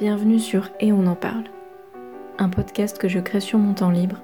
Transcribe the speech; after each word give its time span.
Bienvenue 0.00 0.40
sur 0.40 0.70
Et 0.80 0.92
on 0.92 1.06
en 1.06 1.14
parle, 1.14 1.44
un 2.38 2.48
podcast 2.48 2.98
que 2.98 3.06
je 3.06 3.20
crée 3.20 3.38
sur 3.38 3.60
mon 3.60 3.74
temps 3.74 3.92
libre 3.92 4.16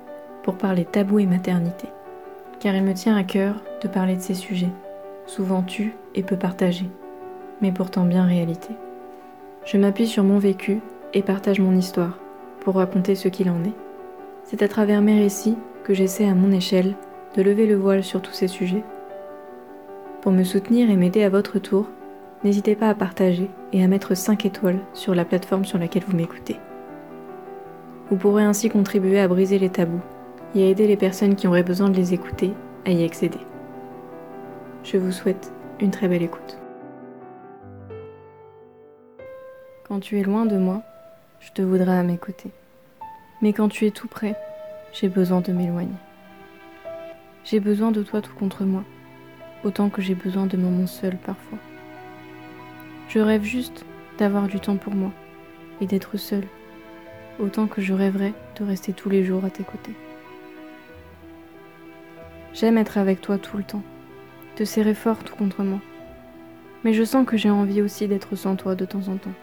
pour 0.43 0.59
parler 0.59 0.85
tabou 0.85 1.21
et 1.21 1.27
maternité, 1.27 1.87
car 2.59 2.75
il 2.75 2.83
me 2.83 2.93
tient 2.93 3.17
à 3.17 3.23
cœur 3.23 3.55
de 3.81 3.87
parler 3.87 4.17
de 4.17 4.21
ces 4.21 4.35
sujets, 4.35 4.73
souvent 5.27 5.63
tus 5.63 5.95
et 6.17 6.25
peu 6.25 6.37
partagés, 6.37 6.91
mais 7.61 7.71
pourtant 7.71 8.05
bien 8.05 8.25
réalité. 8.25 8.71
Je 9.65 9.79
m'appuie 9.79 10.09
sur 10.09 10.25
mon 10.25 10.41
vécu 10.41 10.81
et 11.15 11.23
partage 11.23 11.61
mon 11.61 11.77
histoire 11.77 12.19
pour 12.63 12.75
raconter 12.75 13.15
ce 13.15 13.29
qu'il 13.29 13.49
en 13.49 13.63
est. 13.63 13.77
C'est 14.43 14.63
à 14.63 14.69
travers 14.69 15.03
mes 15.03 15.21
récits 15.21 15.57
que 15.85 15.95
j'essaie 15.95 16.29
à 16.29 16.35
mon 16.35 16.51
échelle 16.51 16.97
de 17.37 17.43
lever 17.43 17.69
le 17.69 17.77
voile 17.77 18.03
sur 18.03 18.21
tous 18.21 18.33
ces 18.33 18.49
sujets. 18.49 18.83
Pour 20.21 20.33
me 20.33 20.43
soutenir 20.43 20.91
et 20.91 20.97
m'aider 20.97 21.23
à 21.23 21.31
votre 21.31 21.61
tour, 21.61 21.87
n'hésitez 22.43 22.75
pas 22.75 22.89
à 22.89 22.95
partager 22.97 23.49
et 23.73 23.85
à 23.85 23.89
mettre 23.89 24.15
5 24.15 24.45
étoiles 24.47 24.81
sur 24.95 25.15
la 25.15 25.25
plateforme 25.25 25.65
sur 25.65 25.79
laquelle 25.79 26.05
vous 26.07 26.17
m'écoutez. 26.17 26.57
Vous 28.11 28.17
pourrez 28.17 28.43
ainsi 28.43 28.69
contribuer 28.69 29.21
à 29.21 29.29
briser 29.29 29.59
les 29.59 29.71
tabous 29.71 30.03
et 30.55 30.65
à 30.65 30.67
aider 30.67 30.87
les 30.87 30.97
personnes 30.97 31.37
qui 31.37 31.47
auraient 31.47 31.63
besoin 31.63 31.89
de 31.89 31.97
les 31.97 32.13
écouter 32.13 32.53
à 32.85 32.91
y 32.91 33.05
accéder. 33.05 33.39
Je 34.83 34.97
vous 34.97 35.13
souhaite 35.13 35.53
une 35.81 35.91
très 35.91 36.09
belle 36.09 36.23
écoute. 36.23 36.59
Quand 39.87 40.01
tu 40.01 40.19
es 40.19 40.23
loin 40.23 40.47
de 40.47 40.57
moi, 40.57 40.83
je 41.41 41.53
te 41.53 41.63
voudrais 41.63 41.99
à 41.99 42.03
mes 42.03 42.19
côtés. 42.19 42.51
Mais 43.43 43.53
quand 43.53 43.69
tu 43.69 43.87
es 43.87 43.91
tout 43.91 44.09
près, 44.09 44.37
j'ai 44.93 45.09
besoin 45.09 45.41
de 45.41 45.53
m'éloigner. 45.53 45.89
J'ai 47.45 47.61
besoin 47.61 47.91
de 47.91 48.03
toi 48.03 48.21
tout 48.21 48.35
contre 48.35 48.65
moi, 48.65 48.85
autant 49.65 49.89
que 49.89 50.03
j'ai 50.03 50.15
besoin 50.15 50.47
de 50.47 50.57
moments 50.57 50.87
seuls 50.87 51.17
parfois. 51.17 51.59
Je 53.11 53.19
rêve 53.19 53.43
juste 53.43 53.85
d'avoir 54.19 54.47
du 54.47 54.61
temps 54.61 54.77
pour 54.77 54.95
moi 54.95 55.11
et 55.81 55.87
d'être 55.87 56.17
seule, 56.17 56.47
autant 57.41 57.67
que 57.67 57.83
je 57.83 57.93
rêverais 57.93 58.35
de 58.57 58.65
rester 58.65 58.93
tous 58.93 59.11
les 59.11 59.25
jours 59.25 59.45
à 59.45 59.51
tes 59.51 59.65
côtés. 59.65 59.97
J'aime 62.55 62.79
être 62.79 62.99
avec 62.99 63.21
toi 63.21 63.37
tout 63.37 63.57
le 63.57 63.65
temps, 63.65 63.83
te 64.55 64.63
serrer 64.63 64.95
fort 64.95 65.19
contre 65.37 65.65
moi, 65.65 65.81
mais 66.85 66.93
je 66.93 67.03
sens 67.03 67.27
que 67.27 67.37
j'ai 67.37 67.51
envie 67.51 67.83
aussi 67.83 68.07
d'être 68.07 68.37
sans 68.37 68.55
toi 68.55 68.77
de 68.77 68.85
temps 68.85 69.09
en 69.09 69.17
temps. 69.17 69.35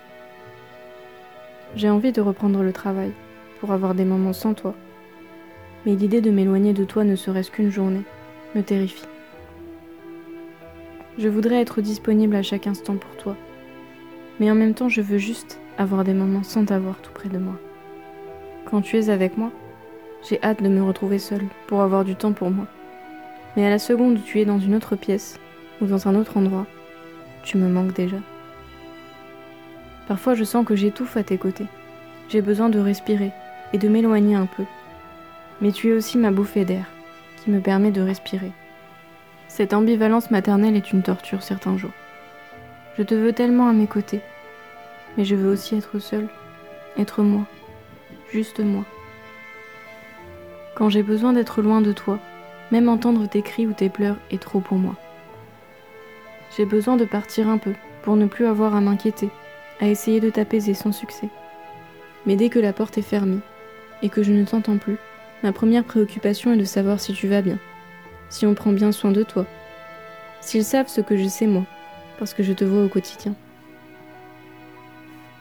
J'ai 1.75 1.89
envie 1.89 2.13
de 2.13 2.21
reprendre 2.21 2.63
le 2.63 2.71
travail 2.71 3.11
pour 3.59 3.73
avoir 3.73 3.95
des 3.95 4.05
moments 4.05 4.31
sans 4.31 4.53
toi, 4.53 4.75
mais 5.85 5.95
l'idée 5.95 6.21
de 6.21 6.31
m'éloigner 6.31 6.71
de 6.71 6.85
toi 6.85 7.03
ne 7.03 7.17
serait-ce 7.17 7.51
qu'une 7.51 7.71
journée 7.71 8.03
me 8.55 8.63
terrifie. 8.63 9.07
Je 11.17 11.27
voudrais 11.27 11.59
être 11.59 11.81
disponible 11.81 12.37
à 12.37 12.43
chaque 12.43 12.67
instant 12.67 12.95
pour 12.95 13.13
toi, 13.17 13.35
mais 14.39 14.51
en 14.51 14.55
même 14.55 14.73
temps 14.73 14.89
je 14.89 15.01
veux 15.01 15.17
juste 15.17 15.59
avoir 15.77 16.03
des 16.03 16.13
moments 16.13 16.43
sans 16.43 16.65
t'avoir 16.65 16.97
tout 17.01 17.11
près 17.11 17.29
de 17.29 17.37
moi. 17.37 17.55
Quand 18.65 18.81
tu 18.81 18.97
es 18.97 19.09
avec 19.09 19.37
moi, 19.37 19.51
j'ai 20.27 20.41
hâte 20.43 20.61
de 20.61 20.69
me 20.69 20.83
retrouver 20.83 21.19
seule 21.19 21.45
pour 21.67 21.81
avoir 21.81 22.03
du 22.03 22.15
temps 22.15 22.33
pour 22.33 22.49
moi. 22.49 22.65
Mais 23.55 23.65
à 23.65 23.69
la 23.69 23.79
seconde 23.79 24.17
où 24.17 24.21
tu 24.21 24.39
es 24.39 24.45
dans 24.45 24.59
une 24.59 24.75
autre 24.75 24.95
pièce 24.95 25.39
ou 25.81 25.85
dans 25.85 26.07
un 26.07 26.15
autre 26.15 26.37
endroit, 26.37 26.65
tu 27.43 27.57
me 27.57 27.69
manques 27.69 27.93
déjà. 27.93 28.17
Parfois 30.07 30.35
je 30.35 30.43
sens 30.43 30.65
que 30.65 30.75
j'étouffe 30.75 31.17
à 31.17 31.23
tes 31.23 31.37
côtés. 31.37 31.67
J'ai 32.29 32.41
besoin 32.41 32.69
de 32.69 32.79
respirer 32.79 33.31
et 33.73 33.77
de 33.77 33.87
m'éloigner 33.87 34.35
un 34.35 34.47
peu. 34.47 34.63
Mais 35.61 35.71
tu 35.71 35.89
es 35.89 35.93
aussi 35.93 36.17
ma 36.17 36.31
bouffée 36.31 36.65
d'air 36.65 36.85
qui 37.43 37.51
me 37.51 37.59
permet 37.59 37.91
de 37.91 38.01
respirer. 38.01 38.51
Cette 39.47 39.73
ambivalence 39.73 40.29
maternelle 40.29 40.75
est 40.75 40.91
une 40.91 41.03
torture 41.03 41.41
certains 41.41 41.77
jours. 41.77 41.91
Je 42.97 43.03
te 43.03 43.13
veux 43.13 43.31
tellement 43.31 43.69
à 43.69 43.73
mes 43.73 43.85
côtés, 43.85 44.21
mais 45.17 45.25
je 45.25 45.35
veux 45.35 45.51
aussi 45.51 45.75
être 45.75 45.99
seule, 45.99 46.27
être 46.97 47.21
moi, 47.21 47.45
juste 48.31 48.59
moi. 48.59 48.85
Quand 50.75 50.89
j'ai 50.89 51.03
besoin 51.03 51.33
d'être 51.33 51.61
loin 51.61 51.81
de 51.81 51.91
toi, 51.91 52.17
même 52.71 52.89
entendre 52.89 53.27
tes 53.27 53.43
cris 53.43 53.67
ou 53.67 53.73
tes 53.73 53.89
pleurs 53.89 54.17
est 54.31 54.41
trop 54.41 54.61
pour 54.61 54.79
moi. 54.79 54.95
J'ai 56.55 56.65
besoin 56.65 56.97
de 56.97 57.05
partir 57.05 57.47
un 57.49 57.59
peu 57.59 57.73
pour 58.01 58.15
ne 58.15 58.25
plus 58.25 58.47
avoir 58.47 58.75
à 58.75 58.81
m'inquiéter, 58.81 59.29
à 59.79 59.87
essayer 59.87 60.19
de 60.19 60.31
t'apaiser 60.31 60.73
sans 60.73 60.91
succès. 60.91 61.29
Mais 62.25 62.35
dès 62.35 62.49
que 62.49 62.57
la 62.57 62.73
porte 62.73 62.97
est 62.97 63.03
fermée 63.03 63.41
et 64.01 64.09
que 64.09 64.23
je 64.23 64.31
ne 64.31 64.43
t'entends 64.43 64.77
plus, 64.77 64.97
ma 65.43 65.51
première 65.51 65.83
préoccupation 65.83 66.51
est 66.51 66.57
de 66.57 66.63
savoir 66.63 66.99
si 66.99 67.13
tu 67.13 67.27
vas 67.27 67.43
bien, 67.43 67.59
si 68.29 68.47
on 68.47 68.55
prend 68.55 68.71
bien 68.71 68.91
soin 68.91 69.11
de 69.11 69.21
toi, 69.21 69.45
s'ils 70.41 70.65
savent 70.65 70.87
ce 70.87 71.01
que 71.01 71.15
je 71.15 71.27
sais 71.27 71.45
moi, 71.45 71.63
parce 72.17 72.33
que 72.33 72.43
je 72.43 72.53
te 72.53 72.65
vois 72.65 72.83
au 72.83 72.89
quotidien. 72.89 73.35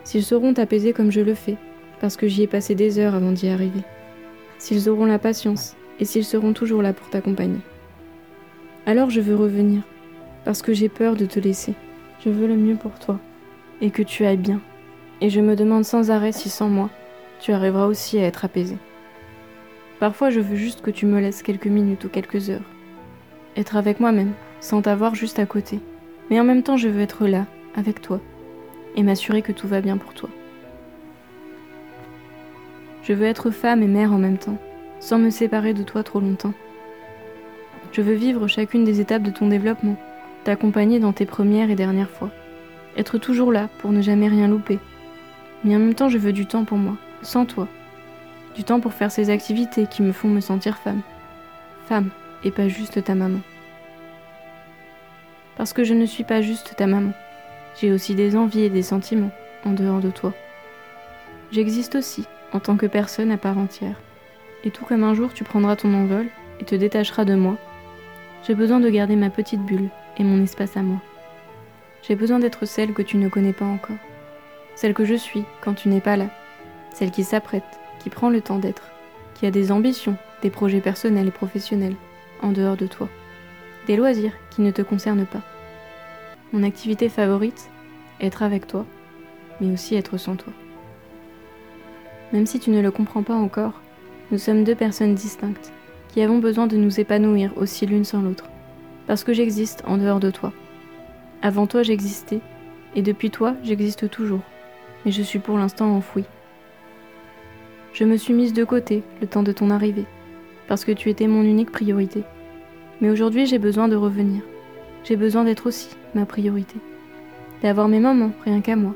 S'ils 0.04 0.24
sauront 0.24 0.54
t'apaiser 0.54 0.92
comme 0.92 1.10
je 1.10 1.20
le 1.20 1.34
fais, 1.34 1.56
parce 2.00 2.16
que 2.16 2.28
j'y 2.28 2.42
ai 2.42 2.46
passé 2.46 2.74
des 2.74 2.98
heures 2.98 3.14
avant 3.14 3.32
d'y 3.32 3.48
arriver. 3.48 3.80
S'ils 4.58 4.88
auront 4.88 5.06
la 5.06 5.18
patience, 5.18 5.74
et 5.98 6.04
s'ils 6.04 6.24
seront 6.24 6.52
toujours 6.52 6.82
là 6.82 6.92
pour 6.92 7.10
t'accompagner. 7.10 7.60
Alors 8.86 9.10
je 9.10 9.20
veux 9.20 9.34
revenir, 9.34 9.82
parce 10.44 10.62
que 10.62 10.72
j'ai 10.72 10.88
peur 10.88 11.16
de 11.16 11.26
te 11.26 11.40
laisser. 11.40 11.74
Je 12.24 12.30
veux 12.30 12.46
le 12.46 12.56
mieux 12.56 12.76
pour 12.76 12.98
toi, 12.98 13.18
et 13.80 13.90
que 13.90 14.02
tu 14.02 14.24
ailles 14.24 14.36
bien. 14.36 14.60
Et 15.20 15.30
je 15.30 15.40
me 15.40 15.56
demande 15.56 15.84
sans 15.84 16.10
arrêt 16.10 16.32
si 16.32 16.50
sans 16.50 16.68
moi, 16.68 16.90
tu 17.40 17.52
arriveras 17.52 17.86
aussi 17.86 18.18
à 18.18 18.24
être 18.24 18.44
apaisé. 18.44 18.76
Parfois 19.98 20.30
je 20.30 20.40
veux 20.40 20.56
juste 20.56 20.82
que 20.82 20.90
tu 20.90 21.06
me 21.06 21.20
laisses 21.20 21.42
quelques 21.42 21.66
minutes 21.66 22.04
ou 22.04 22.08
quelques 22.08 22.50
heures. 22.50 22.70
Être 23.56 23.76
avec 23.76 23.98
moi-même, 23.98 24.32
sans 24.60 24.82
t'avoir 24.82 25.14
juste 25.14 25.38
à 25.38 25.46
côté 25.46 25.80
mais 26.30 26.40
en 26.40 26.44
même 26.44 26.62
temps 26.62 26.76
je 26.76 26.88
veux 26.88 27.00
être 27.00 27.26
là, 27.26 27.46
avec 27.74 28.00
toi, 28.00 28.20
et 28.96 29.02
m'assurer 29.02 29.42
que 29.42 29.52
tout 29.52 29.68
va 29.68 29.80
bien 29.80 29.96
pour 29.96 30.14
toi. 30.14 30.28
Je 33.02 33.12
veux 33.12 33.26
être 33.26 33.50
femme 33.50 33.82
et 33.82 33.86
mère 33.86 34.12
en 34.12 34.18
même 34.18 34.38
temps, 34.38 34.58
sans 34.98 35.18
me 35.18 35.30
séparer 35.30 35.74
de 35.74 35.82
toi 35.82 36.02
trop 36.02 36.20
longtemps. 36.20 36.54
Je 37.92 38.02
veux 38.02 38.14
vivre 38.14 38.48
chacune 38.48 38.84
des 38.84 39.00
étapes 39.00 39.22
de 39.22 39.30
ton 39.30 39.48
développement, 39.48 39.96
t'accompagner 40.44 40.98
dans 40.98 41.12
tes 41.12 41.26
premières 41.26 41.70
et 41.70 41.76
dernières 41.76 42.10
fois, 42.10 42.30
être 42.96 43.18
toujours 43.18 43.52
là 43.52 43.68
pour 43.78 43.92
ne 43.92 44.02
jamais 44.02 44.28
rien 44.28 44.48
louper. 44.48 44.78
Mais 45.64 45.76
en 45.76 45.78
même 45.78 45.94
temps 45.94 46.08
je 46.08 46.18
veux 46.18 46.32
du 46.32 46.46
temps 46.46 46.64
pour 46.64 46.78
moi, 46.78 46.96
sans 47.22 47.44
toi. 47.44 47.68
Du 48.54 48.64
temps 48.64 48.80
pour 48.80 48.94
faire 48.94 49.12
ces 49.12 49.30
activités 49.30 49.86
qui 49.86 50.02
me 50.02 50.12
font 50.12 50.28
me 50.28 50.40
sentir 50.40 50.78
femme. 50.78 51.02
Femme, 51.86 52.10
et 52.42 52.50
pas 52.50 52.68
juste 52.68 53.04
ta 53.04 53.14
maman 53.14 53.40
parce 55.56 55.72
que 55.72 55.84
je 55.84 55.94
ne 55.94 56.06
suis 56.06 56.24
pas 56.24 56.42
juste 56.42 56.74
ta 56.76 56.86
maman. 56.86 57.12
J'ai 57.80 57.92
aussi 57.92 58.14
des 58.14 58.36
envies 58.36 58.64
et 58.64 58.70
des 58.70 58.82
sentiments 58.82 59.32
en 59.64 59.72
dehors 59.72 60.00
de 60.00 60.10
toi. 60.10 60.32
J'existe 61.50 61.96
aussi 61.96 62.24
en 62.52 62.60
tant 62.60 62.76
que 62.76 62.86
personne 62.86 63.30
à 63.30 63.36
part 63.36 63.58
entière. 63.58 64.00
Et 64.64 64.70
tout 64.70 64.84
comme 64.84 65.04
un 65.04 65.14
jour 65.14 65.32
tu 65.32 65.44
prendras 65.44 65.76
ton 65.76 65.92
envol 65.94 66.26
et 66.60 66.64
te 66.64 66.74
détacheras 66.74 67.24
de 67.24 67.34
moi, 67.34 67.56
j'ai 68.46 68.54
besoin 68.54 68.80
de 68.80 68.88
garder 68.88 69.16
ma 69.16 69.30
petite 69.30 69.64
bulle 69.64 69.88
et 70.18 70.24
mon 70.24 70.42
espace 70.42 70.76
à 70.76 70.82
moi. 70.82 71.00
J'ai 72.02 72.14
besoin 72.14 72.38
d'être 72.38 72.64
celle 72.64 72.92
que 72.92 73.02
tu 73.02 73.16
ne 73.16 73.28
connais 73.28 73.52
pas 73.52 73.64
encore. 73.64 73.96
Celle 74.76 74.94
que 74.94 75.04
je 75.04 75.14
suis 75.14 75.44
quand 75.60 75.74
tu 75.74 75.88
n'es 75.88 76.00
pas 76.00 76.16
là. 76.16 76.26
Celle 76.94 77.10
qui 77.10 77.24
s'apprête, 77.24 77.64
qui 77.98 78.10
prend 78.10 78.30
le 78.30 78.40
temps 78.40 78.58
d'être, 78.58 78.90
qui 79.34 79.46
a 79.46 79.50
des 79.50 79.72
ambitions, 79.72 80.16
des 80.42 80.50
projets 80.50 80.80
personnels 80.80 81.28
et 81.28 81.32
professionnels 81.32 81.96
en 82.42 82.52
dehors 82.52 82.76
de 82.76 82.86
toi 82.86 83.08
des 83.86 83.96
loisirs 83.96 84.32
qui 84.50 84.62
ne 84.62 84.70
te 84.70 84.82
concernent 84.82 85.26
pas. 85.26 85.42
Mon 86.52 86.62
activité 86.62 87.08
favorite, 87.08 87.70
être 88.20 88.42
avec 88.42 88.66
toi, 88.66 88.84
mais 89.60 89.72
aussi 89.72 89.94
être 89.94 90.16
sans 90.18 90.36
toi. 90.36 90.52
Même 92.32 92.46
si 92.46 92.58
tu 92.58 92.70
ne 92.70 92.80
le 92.80 92.90
comprends 92.90 93.22
pas 93.22 93.34
encore, 93.34 93.80
nous 94.30 94.38
sommes 94.38 94.64
deux 94.64 94.74
personnes 94.74 95.14
distinctes, 95.14 95.72
qui 96.08 96.20
avons 96.22 96.38
besoin 96.38 96.66
de 96.66 96.76
nous 96.76 96.98
épanouir 97.00 97.52
aussi 97.56 97.86
l'une 97.86 98.04
sans 98.04 98.22
l'autre, 98.22 98.48
parce 99.06 99.22
que 99.22 99.32
j'existe 99.32 99.82
en 99.86 99.96
dehors 99.96 100.20
de 100.20 100.30
toi. 100.30 100.52
Avant 101.42 101.66
toi 101.66 101.82
j'existais, 101.82 102.40
et 102.94 103.02
depuis 103.02 103.30
toi 103.30 103.54
j'existe 103.62 104.10
toujours, 104.10 104.42
mais 105.04 105.12
je 105.12 105.22
suis 105.22 105.38
pour 105.38 105.58
l'instant 105.58 105.94
enfouie. 105.94 106.24
Je 107.92 108.04
me 108.04 108.16
suis 108.16 108.34
mise 108.34 108.52
de 108.52 108.64
côté 108.64 109.02
le 109.20 109.26
temps 109.26 109.44
de 109.44 109.52
ton 109.52 109.70
arrivée, 109.70 110.06
parce 110.66 110.84
que 110.84 110.92
tu 110.92 111.08
étais 111.08 111.28
mon 111.28 111.42
unique 111.42 111.70
priorité. 111.70 112.24
Mais 113.00 113.10
aujourd'hui, 113.10 113.46
j'ai 113.46 113.58
besoin 113.58 113.88
de 113.88 113.96
revenir. 113.96 114.42
J'ai 115.04 115.16
besoin 115.16 115.44
d'être 115.44 115.66
aussi 115.66 115.90
ma 116.14 116.26
priorité. 116.26 116.76
D'avoir 117.62 117.88
mes 117.88 118.00
moments 118.00 118.32
rien 118.44 118.60
qu'à 118.60 118.76
moi. 118.76 118.94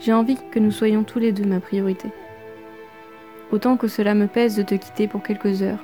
J'ai 0.00 0.12
envie 0.12 0.36
que 0.50 0.58
nous 0.58 0.70
soyons 0.70 1.04
tous 1.04 1.18
les 1.18 1.32
deux 1.32 1.44
ma 1.44 1.60
priorité. 1.60 2.08
Autant 3.50 3.76
que 3.76 3.88
cela 3.88 4.14
me 4.14 4.26
pèse 4.26 4.56
de 4.56 4.62
te 4.62 4.74
quitter 4.74 5.08
pour 5.08 5.22
quelques 5.22 5.62
heures, 5.62 5.82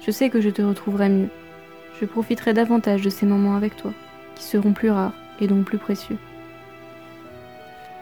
je 0.00 0.10
sais 0.10 0.30
que 0.30 0.40
je 0.40 0.50
te 0.50 0.62
retrouverai 0.62 1.08
mieux. 1.08 1.28
Je 2.00 2.06
profiterai 2.06 2.54
davantage 2.54 3.02
de 3.02 3.10
ces 3.10 3.26
moments 3.26 3.56
avec 3.56 3.76
toi, 3.76 3.92
qui 4.34 4.44
seront 4.44 4.72
plus 4.72 4.90
rares 4.90 5.14
et 5.40 5.46
donc 5.46 5.64
plus 5.64 5.78
précieux. 5.78 6.18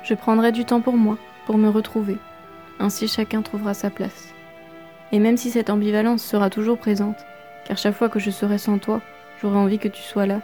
Je 0.05 0.15
prendrai 0.15 0.53
du 0.53 0.65
temps 0.65 0.81
pour 0.81 0.97
moi, 0.97 1.19
pour 1.47 1.59
me 1.59 1.69
retrouver. 1.69 2.17
Ainsi 2.79 3.09
chacun 3.09 3.43
trouvera 3.43 3.75
sa 3.75 3.91
place. 3.91 4.33
Et 5.13 5.19
même 5.19 5.37
si 5.37 5.51
cette 5.51 5.71
ambivalence 5.71 6.23
sera 6.23 6.51
toujours 6.51 6.79
présente, 6.79 7.19
car 7.69 7.77
chaque 7.77 7.95
fois 7.95 8.09
que 8.09 8.19
je 8.19 8.31
serai 8.31 8.57
sans 8.57 8.79
toi, 8.79 9.03
j'aurai 9.43 9.59
envie 9.59 9.79
que 9.79 9.89
tu 9.89 10.01
sois 10.01 10.25
là, 10.25 10.41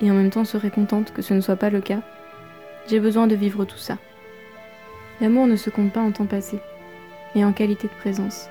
et 0.00 0.10
en 0.10 0.14
même 0.14 0.30
temps 0.30 0.46
serai 0.46 0.70
contente 0.70 1.12
que 1.12 1.20
ce 1.20 1.34
ne 1.34 1.42
soit 1.42 1.56
pas 1.56 1.68
le 1.68 1.82
cas. 1.82 2.00
J'ai 2.88 2.98
besoin 2.98 3.26
de 3.26 3.34
vivre 3.34 3.66
tout 3.66 3.76
ça. 3.76 3.98
L'amour 5.20 5.46
ne 5.46 5.56
se 5.56 5.68
compte 5.68 5.92
pas 5.92 6.00
en 6.00 6.12
temps 6.12 6.24
passé, 6.24 6.58
mais 7.34 7.44
en 7.44 7.52
qualité 7.52 7.88
de 7.88 7.92
présence. 8.00 8.48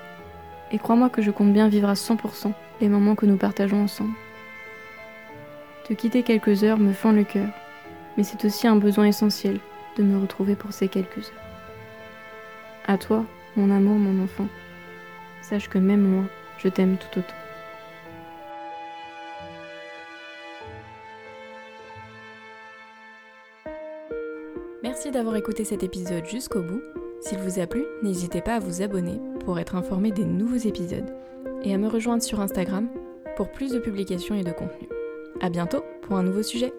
Et 0.72 0.78
crois-moi 0.78 1.10
que 1.10 1.24
je 1.24 1.32
compte 1.32 1.52
bien 1.52 1.68
vivre 1.68 1.90
à 1.90 1.96
100% 1.96 2.54
les 2.80 2.90
moments 2.90 3.16
que 3.16 3.26
nous 3.26 3.38
partageons 3.38 3.84
ensemble. 3.84 4.14
Te 5.88 5.94
quitter 5.94 6.22
quelques 6.22 6.64
heures 6.64 6.78
me 6.78 6.94
fend 6.94 7.12
le 7.12 7.24
cœur, 7.24 7.50
mais 8.16 8.24
c'est 8.24 8.46
aussi 8.46 8.68
un 8.68 8.76
besoin 8.76 9.06
essentiel 9.06 9.60
de 9.98 10.04
me 10.04 10.22
retrouver 10.22 10.56
pour 10.56 10.74
ces 10.74 10.88
quelques 10.88 11.18
heures. 11.18 11.48
À 12.88 13.00
toi, 13.00 13.26
mon 13.58 13.76
amour, 13.76 13.96
mon 13.96 14.24
enfant, 14.24 14.48
sache 15.42 15.70
que 15.70 15.80
même 15.80 16.02
moi, 16.02 16.24
je 16.60 16.70
t'aime 16.70 16.98
tout 16.98 17.20
autant. 17.20 17.41
Merci 24.84 25.12
d'avoir 25.12 25.36
écouté 25.36 25.64
cet 25.64 25.84
épisode 25.84 26.26
jusqu'au 26.26 26.64
bout. 26.64 26.82
S'il 27.22 27.38
vous 27.38 27.60
a 27.60 27.68
plu, 27.68 27.86
n'hésitez 28.02 28.42
pas 28.42 28.56
à 28.56 28.60
vous 28.60 28.82
abonner 28.82 29.20
pour 29.46 29.60
être 29.60 29.76
informé 29.76 30.12
des 30.12 30.26
nouveaux 30.26 30.56
épisodes 30.56 31.14
et 31.64 31.72
à 31.72 31.78
me 31.78 31.88
rejoindre 31.88 32.24
sur 32.24 32.40
Instagram 32.40 32.90
pour 33.36 33.52
plus 33.52 33.72
de 33.72 33.80
publications 33.80 34.34
et 34.34 34.44
de 34.44 34.52
contenu. 34.52 34.90
A 35.40 35.50
bientôt 35.50 35.84
pour 36.02 36.18
un 36.18 36.24
nouveau 36.24 36.42
sujet. 36.42 36.74